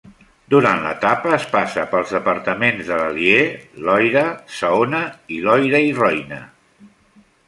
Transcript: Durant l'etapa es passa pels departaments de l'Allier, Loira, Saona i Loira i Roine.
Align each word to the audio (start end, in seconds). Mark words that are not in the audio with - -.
Durant 0.51 0.79
l'etapa 0.83 1.33
es 1.35 1.43
passa 1.51 1.83
pels 1.91 2.13
departaments 2.15 2.89
de 2.91 2.97
l'Allier, 3.01 3.43
Loira, 3.89 4.23
Saona 4.61 5.03
i 5.37 5.41
Loira 5.45 5.83
i 5.89 5.93
Roine. 6.01 6.41